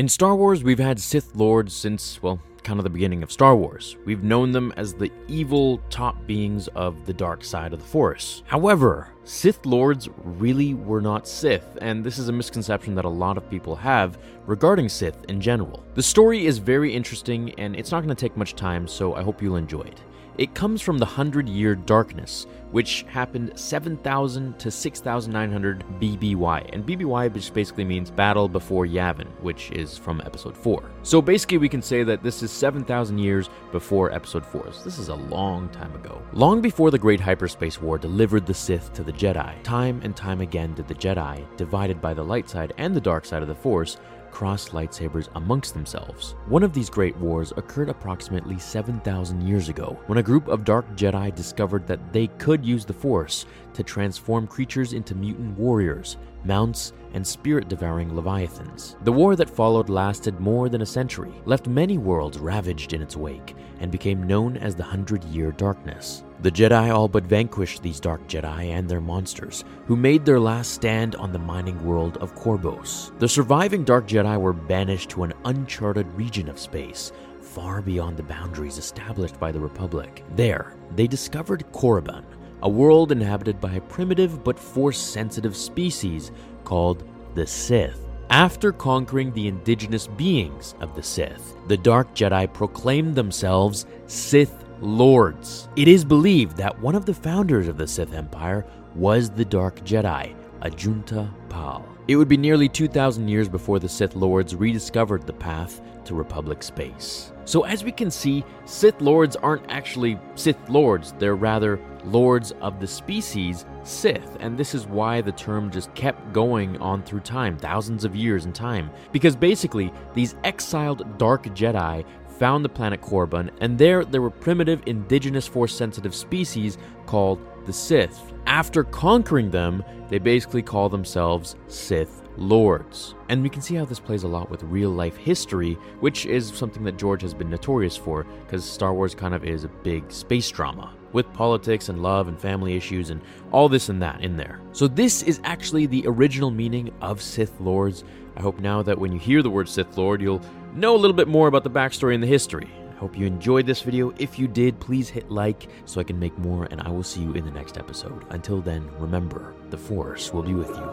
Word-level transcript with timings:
In 0.00 0.08
Star 0.08 0.34
Wars, 0.34 0.64
we've 0.64 0.78
had 0.78 0.98
Sith 0.98 1.36
Lords 1.36 1.74
since, 1.74 2.22
well, 2.22 2.40
kind 2.62 2.80
of 2.80 2.84
the 2.84 2.88
beginning 2.88 3.22
of 3.22 3.30
Star 3.30 3.54
Wars. 3.54 3.98
We've 4.06 4.22
known 4.22 4.50
them 4.50 4.72
as 4.78 4.94
the 4.94 5.12
evil 5.28 5.76
top 5.90 6.26
beings 6.26 6.68
of 6.68 7.04
the 7.04 7.12
dark 7.12 7.44
side 7.44 7.74
of 7.74 7.80
the 7.80 7.84
Force. 7.86 8.42
However, 8.46 9.08
Sith 9.24 9.66
Lords 9.66 10.08
really 10.24 10.72
were 10.72 11.02
not 11.02 11.28
Sith, 11.28 11.76
and 11.82 12.02
this 12.02 12.16
is 12.16 12.30
a 12.30 12.32
misconception 12.32 12.94
that 12.94 13.04
a 13.04 13.10
lot 13.10 13.36
of 13.36 13.50
people 13.50 13.76
have 13.76 14.16
regarding 14.46 14.88
Sith 14.88 15.22
in 15.28 15.38
general. 15.38 15.84
The 15.92 16.02
story 16.02 16.46
is 16.46 16.56
very 16.56 16.94
interesting, 16.94 17.52
and 17.58 17.76
it's 17.76 17.92
not 17.92 18.02
going 18.02 18.16
to 18.16 18.18
take 18.18 18.38
much 18.38 18.56
time, 18.56 18.88
so 18.88 19.14
I 19.16 19.22
hope 19.22 19.42
you'll 19.42 19.56
enjoy 19.56 19.82
it. 19.82 20.00
It 20.38 20.54
comes 20.54 20.80
from 20.80 20.96
the 20.96 21.04
Hundred 21.04 21.46
Year 21.46 21.74
Darkness, 21.74 22.46
which 22.70 23.02
happened 23.08 23.52
7000 23.58 24.58
to 24.58 24.70
6900 24.70 25.84
BBY. 26.00 26.70
And 26.72 26.86
BBY 26.86 27.32
just 27.34 27.54
basically 27.54 27.84
means 27.84 28.10
Battle 28.10 28.48
Before 28.48 28.86
Yavin, 28.86 29.28
which 29.40 29.70
is 29.72 29.98
from 29.98 30.20
episode 30.24 30.56
4. 30.56 30.90
So 31.02 31.20
basically, 31.20 31.58
we 31.58 31.68
can 31.68 31.82
say 31.82 32.02
that 32.02 32.22
this 32.22 32.42
is 32.42 32.50
7000 32.50 33.18
years 33.18 33.48
before 33.72 34.12
episode 34.12 34.46
4. 34.46 34.72
So 34.72 34.84
this 34.84 34.98
is 34.98 35.08
a 35.08 35.14
long 35.14 35.68
time 35.70 35.94
ago. 35.94 36.20
Long 36.32 36.60
before 36.60 36.90
the 36.90 36.98
Great 36.98 37.20
Hyperspace 37.20 37.80
War 37.80 37.98
delivered 37.98 38.46
the 38.46 38.54
Sith 38.54 38.92
to 38.94 39.02
the 39.02 39.12
Jedi, 39.12 39.62
time 39.62 40.00
and 40.04 40.16
time 40.16 40.40
again 40.40 40.74
did 40.74 40.88
the 40.88 40.94
Jedi, 40.94 41.44
divided 41.56 42.00
by 42.00 42.14
the 42.14 42.24
light 42.24 42.48
side 42.48 42.72
and 42.78 42.94
the 42.94 43.00
dark 43.00 43.24
side 43.24 43.42
of 43.42 43.48
the 43.48 43.54
Force, 43.54 43.96
cross 44.30 44.68
lightsabers 44.70 45.28
amongst 45.34 45.74
themselves. 45.74 46.34
One 46.46 46.62
of 46.62 46.72
these 46.72 46.90
great 46.90 47.16
wars 47.16 47.52
occurred 47.56 47.88
approximately 47.88 48.58
7,000 48.58 49.42
years 49.42 49.68
ago, 49.68 49.98
when 50.06 50.18
a 50.18 50.22
group 50.22 50.48
of 50.48 50.64
dark 50.64 50.86
Jedi 50.96 51.34
discovered 51.34 51.86
that 51.86 52.12
they 52.12 52.28
could 52.38 52.59
use 52.64 52.84
the 52.84 52.92
Force 52.92 53.46
to 53.74 53.82
transform 53.82 54.46
creatures 54.46 54.92
into 54.92 55.14
mutant 55.14 55.58
warriors, 55.58 56.16
mounts, 56.44 56.92
and 57.12 57.26
spirit 57.26 57.68
devouring 57.68 58.14
leviathans. 58.14 58.96
The 59.04 59.12
war 59.12 59.36
that 59.36 59.50
followed 59.50 59.88
lasted 59.88 60.40
more 60.40 60.68
than 60.68 60.82
a 60.82 60.86
century, 60.86 61.32
left 61.44 61.66
many 61.66 61.98
worlds 61.98 62.38
ravaged 62.38 62.92
in 62.92 63.02
its 63.02 63.16
wake, 63.16 63.54
and 63.80 63.90
became 63.90 64.26
known 64.26 64.56
as 64.56 64.74
the 64.74 64.82
Hundred 64.82 65.24
Year 65.24 65.52
Darkness. 65.52 66.24
The 66.42 66.50
Jedi 66.50 66.94
all 66.94 67.08
but 67.08 67.24
vanquished 67.24 67.82
these 67.82 68.00
dark 68.00 68.26
Jedi 68.26 68.66
and 68.70 68.88
their 68.88 69.00
monsters, 69.00 69.64
who 69.86 69.96
made 69.96 70.24
their 70.24 70.40
last 70.40 70.72
stand 70.72 71.16
on 71.16 71.32
the 71.32 71.38
mining 71.38 71.84
world 71.84 72.16
of 72.18 72.34
Corbos. 72.34 73.18
The 73.18 73.28
surviving 73.28 73.84
dark 73.84 74.06
Jedi 74.06 74.40
were 74.40 74.52
banished 74.52 75.10
to 75.10 75.24
an 75.24 75.34
uncharted 75.44 76.10
region 76.12 76.48
of 76.48 76.58
space, 76.58 77.12
far 77.42 77.82
beyond 77.82 78.16
the 78.16 78.22
boundaries 78.22 78.78
established 78.78 79.38
by 79.40 79.50
the 79.50 79.60
Republic. 79.60 80.24
There, 80.36 80.76
they 80.94 81.06
discovered 81.06 81.64
Korriban, 81.72 82.24
a 82.62 82.68
world 82.68 83.12
inhabited 83.12 83.60
by 83.60 83.72
a 83.72 83.80
primitive 83.80 84.44
but 84.44 84.58
force 84.58 84.98
sensitive 84.98 85.56
species 85.56 86.32
called 86.64 87.04
the 87.34 87.46
Sith. 87.46 88.06
After 88.30 88.72
conquering 88.72 89.32
the 89.32 89.48
indigenous 89.48 90.06
beings 90.06 90.74
of 90.80 90.94
the 90.94 91.02
Sith, 91.02 91.56
the 91.68 91.76
Dark 91.76 92.14
Jedi 92.14 92.52
proclaimed 92.52 93.14
themselves 93.14 93.86
Sith 94.06 94.64
Lords. 94.80 95.68
It 95.76 95.88
is 95.88 96.04
believed 96.04 96.56
that 96.56 96.80
one 96.80 96.94
of 96.94 97.06
the 97.06 97.14
founders 97.14 97.66
of 97.68 97.76
the 97.76 97.88
Sith 97.88 98.14
Empire 98.14 98.64
was 98.94 99.30
the 99.30 99.44
Dark 99.44 99.80
Jedi, 99.80 100.34
Ajunta 100.62 101.30
Pal. 101.48 101.86
It 102.08 102.16
would 102.16 102.28
be 102.28 102.36
nearly 102.36 102.68
2,000 102.68 103.28
years 103.28 103.48
before 103.48 103.78
the 103.78 103.88
Sith 103.88 104.16
Lords 104.16 104.54
rediscovered 104.54 105.26
the 105.26 105.32
path 105.32 105.80
to 106.04 106.14
Republic 106.14 106.62
space. 106.62 107.32
So, 107.44 107.62
as 107.62 107.84
we 107.84 107.92
can 107.92 108.10
see, 108.10 108.44
Sith 108.64 109.00
Lords 109.00 109.36
aren't 109.36 109.70
actually 109.70 110.18
Sith 110.34 110.68
Lords, 110.68 111.14
they're 111.18 111.36
rather 111.36 111.80
Lords 112.04 112.52
of 112.60 112.80
the 112.80 112.86
species 112.86 113.64
Sith, 113.82 114.36
and 114.40 114.58
this 114.58 114.74
is 114.74 114.86
why 114.86 115.20
the 115.20 115.32
term 115.32 115.70
just 115.70 115.94
kept 115.94 116.32
going 116.32 116.76
on 116.78 117.02
through 117.02 117.20
time, 117.20 117.56
thousands 117.56 118.04
of 118.04 118.14
years 118.14 118.44
in 118.44 118.52
time. 118.52 118.90
Because 119.12 119.36
basically, 119.36 119.92
these 120.14 120.36
exiled 120.44 121.18
Dark 121.18 121.44
Jedi 121.54 122.04
found 122.40 122.64
the 122.64 122.68
planet 122.70 123.02
Korriban, 123.02 123.50
and 123.60 123.78
there 123.78 124.02
there 124.02 124.22
were 124.22 124.30
primitive 124.30 124.82
indigenous 124.86 125.46
force 125.46 125.74
sensitive 125.76 126.14
species 126.14 126.78
called 127.04 127.38
the 127.66 127.72
Sith. 127.72 128.32
After 128.46 128.82
conquering 128.82 129.50
them, 129.50 129.84
they 130.08 130.18
basically 130.18 130.62
call 130.62 130.88
themselves 130.88 131.54
Sith 131.68 132.22
Lords. 132.38 133.14
And 133.28 133.42
we 133.42 133.50
can 133.50 133.60
see 133.60 133.74
how 133.74 133.84
this 133.84 134.00
plays 134.00 134.22
a 134.22 134.28
lot 134.28 134.50
with 134.50 134.62
real 134.62 134.88
life 134.88 135.18
history, 135.18 135.74
which 136.00 136.24
is 136.24 136.48
something 136.48 136.82
that 136.84 136.96
George 136.96 137.20
has 137.20 137.34
been 137.34 137.50
notorious 137.50 137.96
for, 137.96 138.24
because 138.46 138.64
Star 138.64 138.94
Wars 138.94 139.14
kind 139.14 139.34
of 139.34 139.44
is 139.44 139.64
a 139.64 139.68
big 139.68 140.10
space 140.10 140.50
drama 140.50 140.94
with 141.12 141.30
politics 141.34 141.90
and 141.90 142.02
love 142.02 142.28
and 142.28 142.40
family 142.40 142.74
issues 142.74 143.10
and 143.10 143.20
all 143.52 143.68
this 143.68 143.90
and 143.90 144.00
that 144.00 144.22
in 144.22 144.36
there. 144.36 144.60
So, 144.72 144.88
this 144.88 145.22
is 145.22 145.40
actually 145.44 145.84
the 145.84 146.04
original 146.06 146.50
meaning 146.50 146.90
of 147.02 147.20
Sith 147.20 147.60
Lords. 147.60 148.02
I 148.36 148.40
hope 148.40 148.60
now 148.60 148.82
that 148.82 148.98
when 148.98 149.12
you 149.12 149.18
hear 149.18 149.42
the 149.42 149.50
word 149.50 149.68
Sith 149.68 149.98
Lord, 149.98 150.22
you'll 150.22 150.40
know 150.74 150.94
a 150.94 150.98
little 150.98 151.16
bit 151.16 151.28
more 151.28 151.48
about 151.48 151.64
the 151.64 151.70
backstory 151.70 152.14
and 152.14 152.22
the 152.22 152.26
history. 152.26 152.70
I 152.90 152.94
hope 152.94 153.16
you 153.16 153.26
enjoyed 153.26 153.66
this 153.66 153.80
video. 153.80 154.12
If 154.18 154.38
you 154.38 154.46
did, 154.46 154.78
please 154.78 155.08
hit 155.08 155.30
like 155.30 155.68
so 155.84 156.00
I 156.00 156.04
can 156.04 156.18
make 156.18 156.36
more, 156.38 156.68
and 156.70 156.80
I 156.82 156.90
will 156.90 157.02
see 157.02 157.22
you 157.22 157.32
in 157.32 157.44
the 157.44 157.50
next 157.50 157.78
episode. 157.78 158.24
Until 158.30 158.60
then, 158.60 158.90
remember, 158.98 159.54
the 159.70 159.78
Force 159.78 160.32
will 160.32 160.42
be 160.42 160.54
with 160.54 160.68
you 160.68 160.84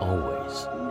always. 0.00 0.83